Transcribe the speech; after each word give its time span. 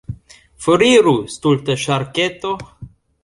Foriru, 0.67 1.13
stulta 1.35 1.77
ŝarketo! 1.83 2.55